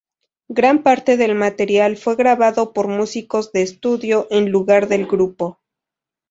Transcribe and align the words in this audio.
Gran 0.47 0.81
parte 0.81 1.15
del 1.15 1.35
material 1.35 1.95
fue 1.95 2.15
grabado 2.15 2.73
por 2.73 2.87
músicos 2.87 3.51
de 3.51 3.61
estudio, 3.61 4.25
en 4.31 4.49
lugar 4.49 4.87
del 4.87 5.05
grupo. 5.05 5.59